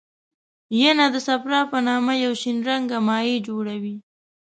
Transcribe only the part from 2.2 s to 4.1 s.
یو شین رنګه مایع جوړوي.